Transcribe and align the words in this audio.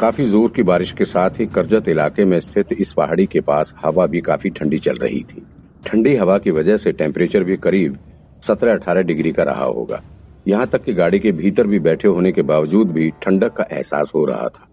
काफ़ी 0.00 0.24
ज़ोर 0.24 0.50
की 0.50 0.62
बारिश 0.62 0.90
के 0.92 1.04
साथ 1.04 1.30
ही 1.30 1.46
करजत 1.46 1.88
इलाके 1.88 2.24
में 2.24 2.38
स्थित 2.40 2.72
इस 2.72 2.92
पहाड़ी 2.92 3.24
के 3.26 3.40
पास 3.40 3.74
हवा 3.78 4.06
भी 4.06 4.20
काफ़ी 4.20 4.50
ठंडी 4.50 4.78
चल 4.78 4.96
रही 4.96 5.20
थी। 5.22 5.42
ठंडी 5.86 6.14
हवा 6.16 6.38
की 6.38 6.50
वजह 6.50 6.76
से 6.76 6.92
टेम्परेचर 6.92 7.44
भी 7.44 7.56
करीब 7.56 7.98
17-18 8.42 9.02
डिग्री 9.02 9.32
का 9.32 9.42
रहा 9.42 9.64
होगा। 9.64 10.00
यहाँ 10.48 10.66
तक 10.66 10.84
कि 10.84 10.92
गाड़ी 10.94 11.18
के 11.18 11.32
भीतर 11.32 11.66
भी 11.66 11.78
बैठे 11.78 12.08
होने 12.08 12.32
के 12.32 12.42
बावजूद 12.42 12.92
भी 12.92 13.10
ठंडक 13.22 13.52
का 13.52 13.66
एहसास 13.72 14.12
हो 14.14 14.24
रहा 14.24 14.48
था। 14.48 14.66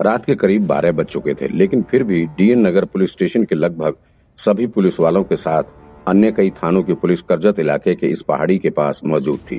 रात 0.00 0.24
के 0.24 0.34
करीब 0.34 0.66
बारह 0.66 0.92
बज 0.92 1.06
चुके 1.06 1.34
थे, 1.34 1.48
लेकिन 1.48 1.82
फिर 1.82 2.04
भी 2.04 2.24
डीएन 2.28 2.66
नगर 2.66 2.84
पुलिस 2.84 3.12
स्टेशन 3.12 3.44
के 3.44 3.54
लगभग 3.54 3.96
सभी 4.38 4.66
पुलिस 4.68 5.00
वालों 5.00 5.24
के 5.24 5.36
साथ 5.38 5.76
अन्य 6.08 6.32
कई 6.32 6.50
थानों 6.62 6.82
की 6.82 6.94
पुलिस 6.96 7.22
करजत 7.24 7.58
इलाके 7.58 7.94
के 7.94 8.06
इस 8.08 8.22
पहाड़ी 8.22 8.58
के 8.58 8.70
पास 8.70 9.00
मौजूद 9.04 9.38
थी। 9.50 9.58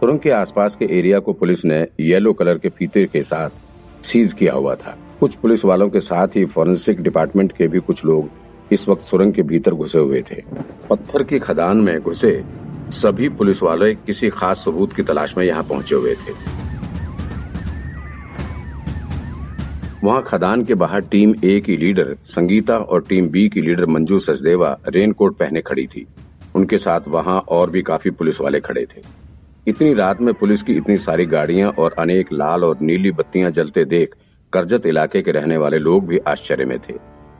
सुरंग 0.00 0.18
के 0.18 0.30
आसपास 0.34 0.76
के 0.76 0.84
एरिया 0.98 1.18
को 1.18 1.32
पुलिस 1.32 1.64
ने 1.64 1.86
येलो 2.00 2.32
कलर 2.32 2.58
के 2.58 2.68
फीते 2.68 3.04
के 3.06 3.22
साथ 3.24 3.69
सीज 4.02 4.32
किया 4.32 4.52
हुआ 4.54 4.74
था। 4.74 4.96
कुछ 5.20 5.34
पुलिस 5.34 5.64
वालों 5.64 5.88
के 5.90 6.00
साथ 6.00 6.36
ही 6.36 6.44
फॉरेंसिक 6.44 7.00
डिपार्टमेंट 7.02 7.52
के 7.52 7.68
भी 7.68 7.80
कुछ 7.80 8.04
लोग 8.04 8.72
इस 8.72 8.88
वक्त 8.88 9.02
सुरंग 9.02 9.32
के 9.32 9.42
भीतर 9.42 9.74
घुसे 9.74 9.98
हुए 9.98 10.22
थे। 10.30 10.42
पत्थर 10.90 11.22
की 11.22 11.38
खदान 11.38 11.76
में 11.76 11.98
घुसे 12.00 12.42
सभी 12.92 13.28
पुलिस 13.28 13.62
वाले 13.62 13.94
किसी 13.94 14.30
खास 14.30 14.64
सबूत 14.64 14.92
की 14.92 15.02
तलाश 15.02 15.36
में 15.36 15.44
यहाँ 15.44 15.62
पहुँचे 15.62 15.94
हुए 15.94 16.14
थे। 16.14 16.34
वहाँ 20.04 20.22
खदान 20.22 20.64
के 20.64 20.74
बाहर 20.74 21.00
टीम 21.00 21.34
ए 21.44 21.60
की 21.60 21.76
लीडर 21.76 22.16
संगीता 22.24 22.76
और 22.76 23.04
टीम 23.08 23.28
बी 23.28 23.48
की 23.48 23.60
लीडर 23.60 23.86
मंजू 23.86 24.18
सचदेवा 24.18 24.76
रेनकोट 24.88 25.36
पहने 25.36 25.60
खड़ी 25.60 25.86
थी। 25.86 26.06
उनके 26.54 26.78
साथ 26.78 27.00
वहाँ 27.08 27.38
और 27.48 27.70
भी 27.70 27.82
काफ़ी 27.82 28.10
पुलिस 28.10 28.40
वाले 28.40 28.60
खड़े 28.60 28.86
थे। 28.86 29.02
इतनी 29.68 29.94
रात 29.94 30.20
में 30.20 30.34
पुलिस 30.34 30.62
की 30.62 30.72
इतनी 30.72 30.98
सारी 30.98 31.26
गाड़ियाँ 31.26 31.70
और 31.70 31.94
अनेक 31.98 32.32
लाल 32.32 32.64
और 32.64 32.78
नीली 32.80 33.10
बत्तियाँ 33.10 33.50
जलते 33.50 33.84
देख 33.84 34.14
करजत 34.52 34.86
इलाके 34.86 35.22
के 35.22 35.30
रहने 35.30 35.56
वाले 35.56 35.78
लोग 35.78 36.06
भी 36.06 36.18
आश्चर्य 36.18 36.64
में 36.64 36.78
थे। 36.78 36.94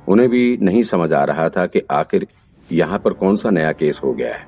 उन्हें 0.08 0.28
भी 0.28 0.58
नहीं 0.62 0.82
समझ 0.82 1.12
आ 1.12 1.24
रहा 1.24 1.48
था 1.48 1.66
कि 1.66 1.82
आखिर 1.90 2.26
यहाँ 2.72 2.98
पर 2.98 3.12
कौन 3.12 3.36
सा 3.36 3.50
नया 3.50 3.72
केस 3.72 4.00
हो 4.04 4.12
गया 4.12 4.34
है। 4.34 4.46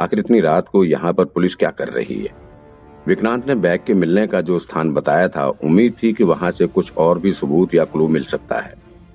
आखिर 0.00 0.18
इतनी 0.18 0.40
रात 0.40 0.68
को 0.68 0.84
यहाँ 0.84 1.12
पर 1.12 1.24
पुलिस 1.24 1.56
क्या 1.56 1.70
कर 1.70 1.88
रही 1.88 2.22
है? 2.22 2.34
विक्रांत 3.06 3.48
ने 3.48 3.54
बैग 3.54 3.80
के 3.86 3.94
मिलने 3.94 4.26
का 4.26 4.40
जो 4.40 4.58
स्थान 4.58 4.92
बताया 4.92 5.28
था, 5.28 5.48
उम्मीद 5.48 5.94
थी 6.02 6.12
कि 6.12 6.24
वहाँ 6.24 6.50
से 6.50 6.66
कुछ 6.66 6.92
और 6.96 7.18
भी 7.18 7.32
सबूत 7.32 7.74
या 7.74 7.84
क्लू 7.84 8.08
मिल 8.08 8.24
सकता 8.24 8.60
है। 8.60 8.74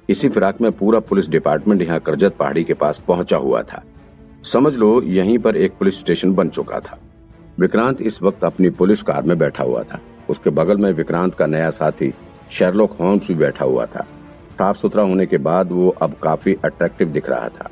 इसी 0.10 0.30
फिराक 0.30 0.62
में 0.62 0.72
पूरा 0.72 1.00
पुलिस 1.00 1.30
डिपार्टमेंट 1.30 1.82
यहाँ 1.82 2.00
करजत 2.00 2.36
पहाड़ी 2.40 2.64
के 2.64 2.74
पास 2.74 3.02
पहुँचा 3.08 3.38
हुआ 3.38 3.62
था। 3.62 3.84
समझ 4.44 4.76
लो, 4.76 5.02
यहीं 5.02 5.40
पर 5.40 5.56
एक 5.58 5.72
पुलिस 5.72 6.00
स्टेशन 6.00 6.34
बन 6.34 6.50
चुका 6.50 6.80
था। 6.80 7.00
विक्रांत 7.60 8.02
इस 8.02 8.22
वक्त 8.22 8.44
अपनी 8.44 8.70
पुलिस 8.70 9.02
कार 9.02 9.24
में 9.24 9.38
बैठा 9.38 9.64
हुआ 9.64 9.84
था। 9.84 10.00
उसके 10.30 10.50
बगल 10.50 10.78
में 10.78 10.92
विक्रांत 10.94 11.34
का 11.36 11.46
नया 11.46 11.70
साथी 11.70 12.14
शेरलॉक 12.52 12.92
होम्स 12.92 13.28
भी 13.28 13.34
बैठा 13.34 13.66
हुआ 13.66 13.86
था। 13.86 14.02
साफ़ 14.52 14.78
सुथरा 14.78 15.04
होने 15.04 15.26
के 15.26 15.38
बाद 15.38 15.72
वो 15.72 15.90
अब 15.90 16.14
काफ़ी 16.24 16.56
अट्रैक्टिव 16.66 17.08
दिख 17.08 17.30
रहा 17.30 17.50
था। 17.50 17.70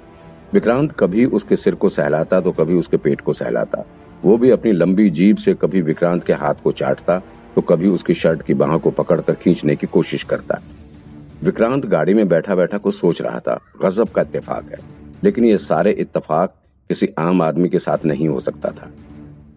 विक्रांत 0.54 0.92
कभी 0.92 1.26
उसके 1.26 1.56
सिर 1.56 1.76
को 1.76 1.90
सहलाता 1.90 2.42
तो 2.42 2.52
कभी 2.52 2.76
उसके 2.76 2.98
पेट 2.98 3.22
को 3.22 3.34
सहलाता। 3.34 3.86
वो 4.26 4.38
भी 4.38 4.50
अपनी 4.50 4.72
लंबी 4.72 5.10
जीभ 5.10 5.38
से 5.38 5.54
कभी 5.54 5.82
विक्रांत 5.82 6.24
के 6.24 6.34
हाथ 6.34 6.54
को 6.64 6.72
चाटता 6.72 7.22
तो 7.56 7.62
कभी 7.62 7.88
उसकी 7.88 8.14
शर्ट 8.14 8.42
की 8.42 8.54
बाह 8.54 8.78
को 8.78 8.92
पकड़कर 8.92 9.34
खींचने 9.34 9.76
की 9.76 9.88
कोशिश 9.88 10.24
करता। 10.24 10.62
विक्रांत 11.44 11.86
गाड़ी 11.86 12.14
में 12.14 12.28
बैठा 12.28 12.56
बैठा 12.56 12.78
कुछ 12.78 12.96
सोच 12.96 13.22
रहा 13.22 13.40
था। 13.40 13.60
गजब 13.82 14.10
का 14.10 14.22
इत्तेफाक 14.22 14.72
है। 14.72 14.80
लेकिन 15.24 15.46
ये 15.46 15.58
सारे 15.58 15.92
इत्तेफाक 15.92 16.56
किसी 16.90 17.10
आम 17.20 17.42
आदमी 17.42 17.70
के 17.70 17.80
साथ 17.80 18.06
नहीं 18.06 18.28
हो 18.28 18.40
सकता 18.40 18.72
था। 18.72 18.92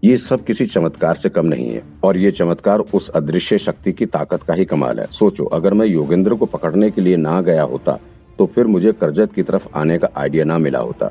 ये 0.03 0.17
सब 0.17 0.45
किसी 0.45 0.65
चमत्कार 0.67 1.15
से 1.15 1.29
कम 1.29 1.47
नहीं 1.47 1.69
है, 1.69 1.83
और 2.05 2.17
ये 2.17 2.31
चमत्कार 2.31 2.81
उस 2.95 3.09
अदृश्य 3.11 3.57
शक्ति 3.59 3.93
की 3.93 4.07
ताकत 4.07 4.43
का 4.43 4.55
ही 4.55 4.65
कमाल 4.65 5.01
है। 5.01 5.07
सोचो, 5.13 5.45
अगर 5.47 5.75
मैं 5.75 5.87
योगेंद्र 5.87 6.35
को 6.35 6.47
पकड़ने 6.47 6.91
के 6.91 7.01
लिए 7.01 7.17
ना 7.17 7.41
गया 7.41 7.63
होता 7.65 7.99
तो 8.39 8.47
फिर 8.47 8.67
मुझे 8.67 8.93
करजत 8.93 9.33
की 9.33 9.43
तरफ़ 9.43 9.67
आने 9.77 9.99
का 9.99 10.09
आइडिया 10.17 10.45
ना 10.45 10.57
मिला 10.59 10.79
होता। 10.81 11.11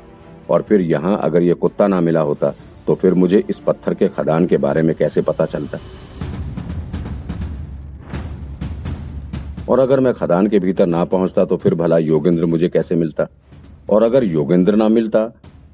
और 0.50 0.62
फिर 0.62 0.80
यहाँ 0.80 1.16
अगर 1.22 1.42
ये 1.42 1.54
कुत्ता 1.54 1.86
ना 1.88 2.00
मिला 2.00 2.20
होता 2.20 2.52
तो 2.86 2.94
फिर 2.94 3.14
मुझे 3.14 3.42
इस 3.50 3.58
पत्थर 3.58 3.94
के 3.94 4.08
खदान 4.08 4.46
के 4.46 4.56
बारे 4.56 4.82
में 4.82 4.94
कैसे 4.96 5.22
पता 5.22 5.46
चलता? 5.46 5.78
और 9.68 9.78
अगर 9.78 10.00
मैं 10.00 10.14
खदान 10.14 10.46
के 10.46 10.58
भीतर 10.58 10.86
ना 10.86 11.04
पहुँचता 11.06 11.44
तो 11.44 11.56
फिर 11.56 11.74
भला 11.74 11.98
योगेंद्र 11.98 12.46
मुझे 12.46 12.68
कैसे 12.68 12.94
मिलता? 12.96 13.26
और 13.90 14.02
अगर 14.02 14.24
योगेंद्र 14.24 14.74
ना 14.74 14.88
मिलता 14.88 15.24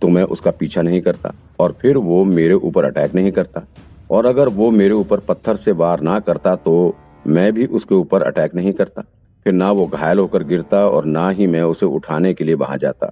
तो 0.02 0.08
मैं 0.08 0.22
उसका 0.24 0.50
पीछा 0.50 0.82
नहीं 0.82 1.00
करता 1.00 1.32
और 1.60 1.76
फिर 1.80 1.96
वो 1.96 2.24
मेरे 2.24 2.54
ऊपर 2.54 2.84
अटैक 2.84 3.14
नहीं 3.14 3.32
करता। 3.32 3.66
और 4.10 4.26
अगर 4.26 4.48
वो 4.48 4.70
मेरे 4.70 4.94
ऊपर 4.94 5.20
पत्थर 5.20 5.56
से 5.56 5.72
वार 5.72 6.00
ना 6.00 6.18
करता 6.20 6.54
तो 6.56 6.94
मैं 7.26 7.52
भी 7.52 7.66
उसके 7.66 7.94
ऊपर 7.94 8.22
अटैक 8.22 8.54
नहीं 8.54 8.72
करता। 8.72 9.02
फिर 9.46 9.52
ना 9.52 9.70
वो 9.70 9.86
घायल 9.86 10.18
होकर 10.18 10.42
गिरता 10.42 10.86
और 10.88 11.04
ना 11.04 11.28
ही 11.30 11.46
मैं 11.46 11.62
उसे 11.62 11.86
उठाने 11.86 12.34
के 12.34 12.44
लिए 12.44 12.54
वहाँ 12.54 12.76
जाता। 12.78 13.10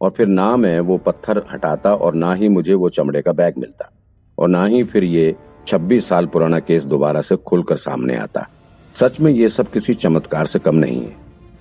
और 0.00 0.10
फिर 0.10 0.26
ना 0.26 0.56
मैं 0.56 0.78
वो 0.80 0.96
पत्थर 0.98 1.42
हटाता 1.52 1.94
और 1.94 2.14
ना 2.14 2.32
ही 2.34 2.48
मुझे 2.48 2.74
वो 2.74 2.88
चमड़े 2.88 3.22
का 3.22 3.32
बैग 3.32 3.58
मिलता। 3.58 3.90
और 4.38 4.48
ना 4.48 4.64
ही 4.66 4.82
फिर 4.82 5.04
ये 5.04 5.34
26 5.66 6.08
साल 6.08 6.26
पुराना 6.26 6.58
केस 6.58 6.84
दोबारा 6.84 7.20
से 7.20 7.36
खुलकर 7.36 7.76
सामने 7.76 8.16
आता। 8.16 8.46
सच 8.94 9.20
में 9.20 9.30
ये 9.32 9.48
सब 9.48 9.70
किसी 9.70 9.94
चमत्कार 9.94 10.46
से 10.46 10.58
कम 10.58 10.76
नहीं 10.76 11.00
है। 11.00 11.14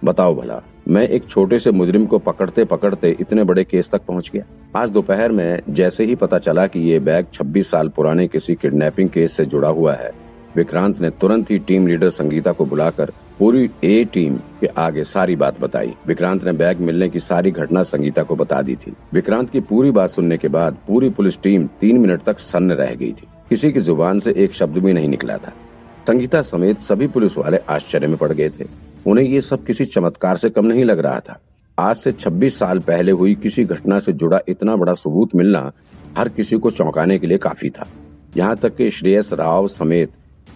बताओ 0.03 0.35
भला। 0.35 0.62
मैं 0.88 1.07
एक 1.07 1.25
छोटे 1.25 1.57
से 1.59 1.72
मुजरिम 1.72 2.06
को 2.06 2.18
पकड़ते 2.19 2.63
पकड़ते 2.66 3.09
इतने 3.19 3.44
बड़े 3.44 3.63
केस 3.63 3.90
तक 3.90 4.01
पहुँच 4.07 4.29
गया। 4.34 4.44
आज 4.75 4.90
दोपहर 4.90 5.31
में 5.31 5.59
जैसे 5.69 6.03
ही 6.06 6.16
पता 6.16 6.38
चला 6.38 6.66
कि 6.68 6.79
ये 6.81 7.00
बैग 7.00 7.25
26 7.34 7.69
साल 7.72 7.90
पुराने 7.90 8.28
किसी 8.28 8.56
किडनैपिंग 8.56 9.09
केस 9.09 9.38
से 9.38 9.46
जुड़ा 9.46 9.69
हुआ 9.69 9.94
है, 9.94 10.12
विक्रांत 10.56 11.01
ने 11.01 11.09
तुरंत 11.12 11.51
ही 11.51 11.57
टीम 11.59 11.88
लीडर 11.88 12.09
संगीता 12.09 12.51
को 12.51 12.66
बुलाकर 12.66 13.12
पूरी 13.40 13.69
ए 13.84 14.03
टीम 14.13 14.35
के 14.62 14.68
आगे 14.78 15.03
सारी 15.03 15.35
बात 15.35 15.59
बताई। 15.62 15.94
विक्रांत 16.07 16.44
ने 16.44 16.51
बैग 16.53 16.79
मिलने 16.79 17.09
की 17.09 17.19
सारी 17.19 17.52
घटना 17.52 17.84
संगीता 17.84 18.23
को 18.23 18.35
बता 18.35 18.62
दी 18.62 18.75
थी। 18.75 18.94
विक्रांत 19.13 19.50
की 19.50 19.59
पूरी 19.62 19.91
बात 19.91 20.09
सुनने 20.09 20.38
के 20.38 20.47
बाद 20.47 20.78
पूरी 20.88 21.09
पुलिस 21.09 21.41
टीम 21.44 21.67
तीन 21.81 21.97
मिनट 21.97 22.23
तक 22.23 22.40
सन्न 22.40 22.72
रह 22.73 22.94
गई 22.96 23.12
थी। 23.12 23.28
किसी 23.50 23.72
की 23.72 23.79
ज़ुबान 23.79 24.19
से 24.19 24.34
एक 24.38 24.53
शब्द 24.53 24.78
भी 24.78 24.94
नहीं 24.94 25.09
निकला 25.09 25.38
था। 25.38 25.53
संगीता 26.07 26.41
समेत 26.44 26.79
सभी 26.79 27.07
पुलिस 27.07 27.38
वाले 27.38 27.59
आश्चर्य 27.69 28.07
में 28.07 28.17
पड़ 28.17 28.31
गए 28.31 28.50
थे। 28.50 28.66
उन्हें 29.05 29.25
ये 29.25 29.41
सब 29.41 29.63
किसी 29.66 29.85
चमत्कार 29.85 30.38
से 30.38 30.49
कम 30.49 30.66
नहीं 30.66 30.83
लग 30.85 30.99
रहा 30.99 31.19
था। 31.19 31.39
आज 31.77 31.95
से 31.95 32.11
26 32.11 32.57
साल 32.59 32.79
पहले 32.79 33.11
हुई 33.11 33.35
किसी 33.35 33.63
घटना 33.63 33.99
से 33.99 34.13
जुड़ा 34.13 34.39
इतना 34.47 34.75
बड़ा 34.75 34.93
सबूत 34.93 35.35
मिलना 35.35 35.71
हर 36.17 36.29
किसी 36.29 36.57
को 36.57 36.71
चौंकाने 36.71 37.19
के 37.19 37.27
लिए 37.27 37.38
काफ़ी 37.38 37.69
था। 37.69 37.88
यहाँ 38.38 38.55
तक 38.55 38.75
कि 38.75 38.89
श्रेयस 38.89 39.33
राव 39.33 39.67
समेत 39.67 40.11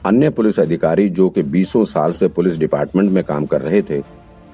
अन्य 0.06 0.30
पुलिस 0.30 0.60
अधिकारी 0.60 1.10
जो 1.10 1.30
कि 1.30 1.44
बीसों 1.44 1.84
साल 1.84 2.14
से 2.14 2.28
पुलिस 2.28 2.58
डिपार्टमेंट 2.58 3.12
में 3.12 3.24
काम 3.24 3.46
कर 3.46 3.62
रहे 3.62 3.82
थे, 3.82 4.02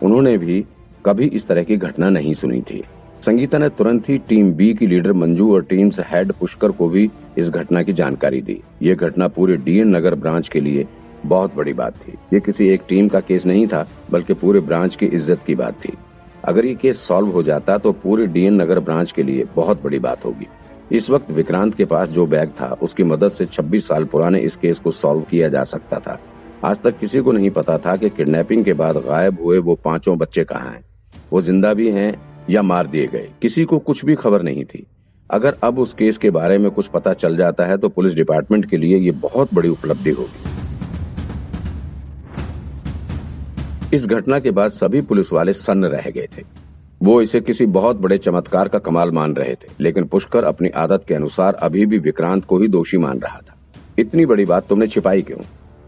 उन्होंने 0.04 0.38
भी 0.38 0.66
कभी 1.06 1.26
इस 1.28 1.48
तरह 1.48 1.64
की 1.64 1.78
घटना 1.78 2.10
नहीं 2.10 2.34
सुनी 2.34 2.62
थी। 2.62 2.84
संगीता 3.26 3.58
ने 3.58 3.70
तुरंत 3.70 4.10
ही 4.10 4.18
टीम 4.18 4.52
बी 4.54 4.74
की 4.74 4.88
लीडर 4.88 5.14
मंजू 5.14 5.54
और 5.54 5.64
टीम 5.64 5.92
हेड 6.00 6.32
पुष्कर 6.32 6.72
को 6.72 6.90
भी 6.90 7.10
इस 7.38 7.50
घटना 7.50 7.84
की 7.84 7.94
जानकारी 7.94 8.42
दी। 8.42 8.62
ये 8.82 8.96
घटना 8.96 9.28
पूरे 9.28 9.58
डीएन 9.58 9.96
नगर 9.96 10.16
ब्रांच 10.16 10.50
के 10.50 10.60
लिए 10.60 10.88
बहुत 11.26 11.56
बड़ी 11.56 11.74
बात 11.74 11.96
थी। 11.98 12.18
ये 12.34 12.40
किसी 12.40 12.68
एक 12.70 12.82
टीम 12.90 13.08
का 13.08 13.20
केस 13.22 13.46
नहीं 13.46 13.68
था, 13.68 13.86
बल्कि 14.12 14.34
पूरे 14.36 14.60
ब्रांच 14.62 14.96
की 14.96 15.06
इज़्ज़त 15.08 15.44
की 15.48 15.56
बात 15.56 15.80
थी। 15.86 15.94
अगर 16.44 16.66
ये 16.66 16.74
केस 16.76 17.00
सॉल्व 17.02 17.30
हो 17.30 17.44
जाता 17.44 17.78
तो 17.78 17.92
पूरे 17.94 18.26
डीएन 18.28 18.62
नगर 18.62 18.80
ब्रांच 18.82 19.12
के 19.12 19.24
लिए 19.24 19.46
बहुत 19.56 19.84
बड़ी 19.84 20.00
बात 20.00 20.26
होगी। 20.26 20.48
इस 20.92 21.10
वक्त 21.10 21.32
विक्रांत 21.32 21.76
के 21.76 21.86
पास 21.86 22.10
जो 22.10 22.26
बैग 22.28 22.50
था, 22.52 22.68
उसकी 22.74 23.04
मदद 23.04 23.30
से 23.30 23.46
26 23.48 23.88
साल 23.88 24.04
पुराने 24.06 24.40
इस 24.40 24.56
केस 24.56 24.80
को 24.80 24.92
सॉल्व 24.94 25.22
किया 25.22 25.50
जा 25.50 25.64
सकता 25.66 26.00
था। 26.00 26.20
आज 26.64 26.80
तक 26.82 26.98
किसी 27.00 27.20
को 27.20 27.32
नहीं 27.32 27.50
पता 27.52 27.78
था 27.78 27.96
कि 27.96 28.10
किडनैपिंग 28.10 28.64
के 28.66 28.74
बाद 28.76 28.98
गायब 29.00 29.42
हुए 29.42 29.58
वो 29.60 29.76
पाँचों 29.76 30.18
बच्चे 30.18 30.44
कहाँ 30.44 30.72
हैं। 30.72 30.84
वो 31.32 31.42
ज़िंदा 31.42 31.74
भी 31.74 31.90
हैं 31.92 32.14
या 32.50 32.62
मार 32.62 32.88
दिए 32.88 33.08
गए, 33.08 33.30
किसी 33.42 33.64
को 33.66 33.80
कुछ 33.80 34.06
भी 34.06 34.16
खबर 34.16 34.42
नहीं 34.42 34.66
थी। 34.66 34.86
अगर 35.30 35.56
अब 35.64 35.80
उस 35.80 35.94
केस 35.94 36.18
के 36.18 36.30
बारे 36.32 36.58
में 36.58 36.70
कुछ 36.72 36.88
पता 36.88 37.14
चल 37.14 37.38
जाता 37.38 37.66
है 37.66 37.78
तो 37.78 37.90
पुलिस 37.90 38.16
डिपार्टमेंट 38.16 38.70
के 38.70 38.78
लिए 38.78 38.98
ये 38.98 39.12
बहुत 39.22 39.54
बड़ी 39.54 39.70
उपलब्धि 39.70 40.12
होगी। 40.12 40.55
इस 43.96 44.06
घटना 44.08 44.40
के 44.40 44.52
बाद 44.52 44.72
सभी 44.72 45.02
पुलिस 45.02 45.32
वाले 45.34 45.54
सन्न 45.56 45.86
रह 45.88 46.10
गए 46.10 46.28
थे। 46.38 46.44
वो 47.02 47.22
इसे 47.22 47.40
किसी 47.42 47.66
बहुत 47.66 47.96
बड़े 47.96 48.18
चमत्कार 48.18 48.68
का 48.68 48.80
कमाल 48.80 49.12
मान 49.12 49.34
रहे 49.34 49.54
थे, 49.54 49.68
लेकिन 49.80 50.06
पुष्कर 50.06 50.44
अपनी 50.44 50.70
आदत 50.78 51.04
के 51.08 51.14
अनुसार 51.14 51.54
अभी 51.54 51.86
भी 51.86 51.98
विक्रांत 52.00 52.46
को 52.46 52.60
ही 52.60 52.68
दोषी 52.68 52.98
मान 52.98 53.20
रहा 53.20 53.40
था। 53.40 53.56
इतनी 54.00 54.26
बड़ी 54.26 54.46
बात 54.46 54.68
तुमने 54.68 54.88
छिपाई 54.88 55.22
क्यों? 55.22 55.38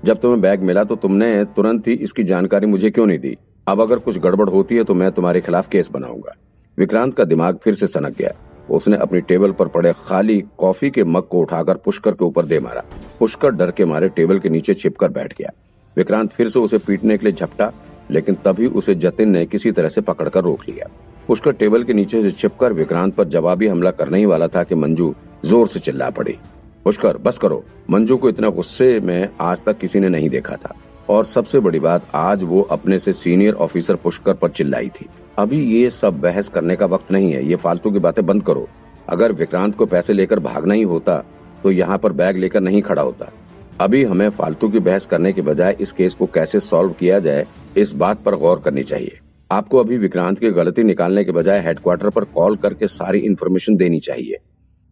जब 0.05 0.19
तुम्हें 0.21 0.41
बैग 0.41 0.61
मिला 0.61 0.83
तो 0.83 0.95
तुमने 0.95 1.43
तुरंत 1.55 1.87
ही 1.87 1.93
इसकी 1.93 2.23
जानकारी 2.23 2.67
मुझे 2.67 2.89
क्यों 2.89 3.05
नहीं 3.05 3.19
दी? 3.19 3.35
अब 3.67 3.81
अगर 3.81 3.99
कुछ 3.99 4.17
गड़बड़ 4.17 4.49
होती 4.49 4.75
है 4.75 4.83
तो 4.83 4.93
मैं 4.93 5.11
तुम्हारे 5.11 5.41
खिलाफ 5.41 5.69
केस 5.69 5.89
बनाऊँगा। 5.91 6.35
विक्रांत 6.77 7.13
का 7.13 7.23
दिमाग 7.23 7.57
फिर 7.63 7.73
से 7.73 7.87
सनक 7.87 8.17
गया। 8.17 8.31
उसने 8.69 8.97
अपनी 8.97 9.21
टेबल 9.21 9.51
पर 9.51 9.67
पड़े 9.67 9.93
खाली 10.07 10.41
कॉफ़ी 10.57 10.89
के 10.89 11.03
मग 11.03 11.27
को 11.27 11.39
उठाकर 11.39 11.77
पुष्कर 11.77 12.11
के 12.11 12.25
ऊपर 12.25 12.45
दे 12.45 12.59
मारा। 12.59 12.83
पुष्कर 13.19 13.51
डर 13.51 13.71
के 13.71 13.85
मारे 13.85 14.09
टेबल 14.09 14.39
के 14.39 14.49
नीचे 14.49 14.73
छिपकर 14.73 15.09
बैठ 15.09 15.33
गया। 15.37 15.51
विक्रांत 15.97 16.31
फिर 16.31 16.49
से 16.49 16.59
उसे 16.59 16.77
पीटने 16.77 17.17
के 17.17 17.25
लिए 17.25 17.33
झपटा 17.33 17.71
लेकिन 18.11 18.35
तभी 18.45 18.67
उसे 18.67 18.95
जतिन 18.95 19.29
ने 19.29 19.45
किसी 19.45 19.71
तरह 19.71 19.89
से 19.89 20.01
पकड़कर 20.01 20.43
रोक 20.43 20.67
लिया। 20.69 20.89
पुष्कर 21.27 21.51
टेबल 21.51 21.83
के 21.83 21.93
नीचे 21.93 22.21
से 22.21 22.31
छिपकर 22.31 22.73
विक्रांत 22.73 23.15
पर 23.15 23.27
जवाबी 23.27 23.67
हमला 23.67 23.91
करने 23.91 24.17
ही 24.17 24.25
वाला 24.25 24.47
था 24.47 24.63
कि 24.63 24.75
मंजू 24.75 25.13
ज़ोर 25.45 25.67
से 25.67 25.79
चिल्ला 25.79 26.09
पड़ी। 26.09 26.37
पुष्कर, 26.85 27.17
बस 27.17 27.37
करो। 27.37 27.63
मंजू 27.89 28.17
को 28.17 28.29
इतना 28.29 28.49
गुस्से 28.49 28.99
में 28.99 29.29
आज 29.41 29.61
तक 29.65 29.77
किसी 29.77 29.99
ने 29.99 30.09
नहीं 30.09 30.29
देखा 30.29 30.55
था। 30.55 30.75
और 31.09 31.25
सबसे 31.25 31.59
बड़ी 31.59 31.79
बात, 31.79 32.07
आज 32.15 32.43
वो 32.43 32.61
अपने 32.61 32.99
से 32.99 33.13
सीनियर 33.13 33.53
ऑफिसर 33.55 33.95
पुष्कर 33.95 34.33
पर 34.33 34.49
चिल्लाई 34.49 34.89
थी। 34.91 35.07
अभी 35.37 35.63
ये 35.73 35.89
सब 35.91 36.19
बहस 36.21 36.49
करने 36.49 36.75
का 36.75 36.85
वक्त 36.85 37.11
नहीं 37.11 37.31
है। 37.31 37.45
ये 37.45 37.55
फालतू 37.55 37.91
की 37.91 37.99
बातें 37.99 38.25
बंद 38.25 38.43
करो। 38.43 38.67
अगर 39.09 39.31
विक्रांत 39.31 39.75
को 39.75 39.85
पैसे 39.85 40.13
लेकर 40.13 40.39
भागना 40.41 40.73
ही 40.73 40.81
होता 40.83 41.23
तो 41.63 41.71
यहाँ 41.71 41.97
पर 41.97 42.11
बैग 42.13 42.37
लेकर 42.37 42.61
नहीं 42.61 42.81
खड़ा 42.81 43.01
होता। 43.01 43.31
अभी 43.81 44.03
हमें 44.03 44.29
फालतू 44.29 44.69
की 44.69 44.79
बहस 44.79 45.05
करने 45.05 45.31
के 45.33 45.41
बजाय 45.41 45.75
इस 45.81 45.91
केस 45.91 46.13
को 46.13 46.25
कैसे 46.25 46.59
सॉल्व 46.59 46.93
किया 46.99 47.19
जाए 47.19 47.45
इस 47.77 47.91
बात 47.93 48.21
पर 48.23 48.35
गौर 48.35 48.59
करनी 48.59 48.83
चाहिए। 48.83 49.17
आपको 49.51 49.79
अभी 49.79 49.97
विक्रांत 49.97 50.39
की 50.39 50.49
गलती 50.51 50.83
निकालने 50.83 51.23
के 51.23 51.31
बजाय 51.31 51.59
हेडक्वार्टर 51.59 52.09
पर 52.09 52.23
कॉल 52.35 52.55
करके 52.55 52.87
सारी 52.87 53.19
इन्फॉर्मेशन 53.19 53.75
देनी 53.75 53.99
चाहिए। 53.99 54.37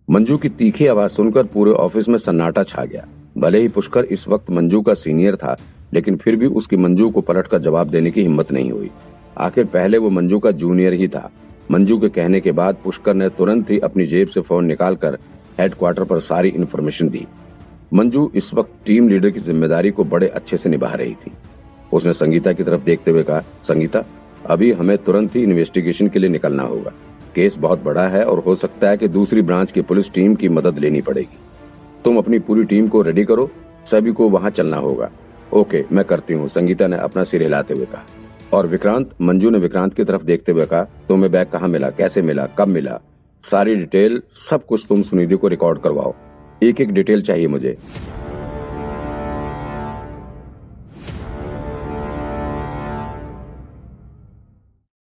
मंजू 0.08 0.38
की 0.38 0.50
तीखी 0.50 0.88
आवाज़ 0.88 1.12
सुनकर 1.12 1.44
पूरे 1.46 1.72
ऑफ़िस 1.74 2.10
में 2.10 2.18
सन्नाटा 2.18 2.64
छा 2.64 2.84
गया। 2.86 3.06
भले 3.38 3.62
ही 3.62 3.68
पुष्कर 3.68 4.06
इस 4.06 4.28
वक्त 4.28 4.50
मंजू 4.50 4.82
का 4.82 4.94
सीनियर 4.94 5.36
था, 5.36 5.56
लेकिन 5.94 6.18
फिर 6.18 6.36
भी 6.36 6.48
उसकी 6.54 6.78
मंजू 6.78 7.10
को 7.10 7.22
पलट 7.22 7.48
कर 7.48 7.60
जवाब 7.60 7.90
देने 7.90 8.12
की 8.12 8.22
हिम्मत 8.22 8.52
नहीं 8.52 8.72
हुई। 8.72 8.90
आखिर 9.38 9.66
पहले 9.66 9.98
वो 9.98 10.10
मंजू 10.10 10.40
का 10.40 10.52
जूनियर 10.54 10.94
ही 10.94 11.08
था। 11.08 11.30
मंजू 11.72 11.98
के 11.98 12.10
कहने 12.10 12.40
के 12.40 12.52
बाद 12.52 12.78
पुष्कर 12.84 13.14
ने 13.14 13.30
तुरंत 13.30 13.70
ही 13.70 13.80
अपनी 13.80 14.06
जेब 14.06 14.28
से 14.28 14.42
फ़ोन 14.42 14.66
निकालकर 14.66 15.18
हेडक्वार्टर 15.60 16.04
पर 16.04 16.20
सारी 16.22 16.50
इन्फॉर्मेशन 16.52 17.10
दी। 17.10 17.26
मंजू 17.94 18.30
इस 18.36 18.54
वक्त 18.54 18.72
टीम 18.86 19.10
लीडर 19.10 19.30
की 19.30 19.40
ज़िम्मेदारी 19.42 19.92
को 19.92 20.04
बड़े 20.06 20.28
अच्छे 20.30 20.58
से 20.58 20.70
निभा 20.70 20.94
रही 20.94 21.14
थी। 21.16 21.32
उसने 21.96 22.14
संगीता 22.14 22.54
की 22.54 22.64
तरफ़ 22.64 22.82
देखते 22.82 23.12
हुए 23.12 23.24
कहा, 23.24 23.40
संगीता, 23.64 24.04
अभी 24.46 24.72
हमें 24.72 24.98
तुरंत 24.98 25.36
ही 25.36 25.44
इन्वेस्टिगेशन 25.44 26.08
के 26.08 26.20
लिए 26.20 26.30
निकलना 26.30 26.64
होगा। 26.64 26.92
केस 27.36 27.58
बहुत 27.58 27.84
बड़ा 27.84 28.08
है 28.08 28.24
और 28.26 28.40
हो 28.40 28.56
सकता 28.56 28.90
है 28.90 28.98
कि 28.98 29.08
दूसरी 29.08 29.42
ब्रांच 29.42 29.72
की 29.72 29.82
पुलिस 29.82 30.14
टीम 30.14 30.36
की 30.36 30.50
मदद 30.50 30.80
लेनी 30.80 31.02
पड़ेगी। 31.02 31.38
तुम 32.04 32.18
अपनी 32.18 32.40
पूरी 32.40 32.64
टीम 32.64 32.88
को 32.88 33.02
रेडी 33.02 33.24
करो, 33.26 33.50
सभी 33.92 34.12
को 34.12 34.30
वहाँ 34.30 34.50
चलना 34.50 34.78
होगा। 34.78 35.10
ओके 35.54 35.84
मैं 35.92 36.06
करती 36.06 36.34
हूँ, 36.34 36.48
संगीता 36.48 36.88
ने 36.88 36.98
अपना 36.98 37.24
सिर 37.24 37.42
हिलाते 37.42 37.74
हुए 37.74 37.86
कहा। 37.86 38.06
और 38.54 38.68
विक्रांत, 38.68 39.10
मंजू 39.22 39.50
ने 39.50 39.58
विक्रांत 39.58 39.94
की 39.94 40.04
तरफ़ 40.04 40.24
देखते 40.24 40.52
हुए 40.52 40.66
कहा, 40.66 40.84
तुम्हें 40.84 41.32
बैग 41.32 41.48
कहाँ 41.48 41.68
मिला, 41.68 41.90
कैसे 41.90 42.22
मिला, 42.22 42.46
कब 42.46 42.68
मिला? 42.68 43.00
सारी 43.44 43.76
डिटेल, 43.76 44.22
सब 44.50 44.66
कुछ 44.66 44.86
तुम 44.90 45.02
सुनिधि 45.04 45.36
को 45.36 45.48
रिकॉर्ड 45.48 45.80
करवाओ। 45.80 46.14
एक 46.64 46.82
एक 46.82 46.92
डिटेल 46.92 47.22
चाहिए 47.22 47.48
मुझे। 47.48 47.78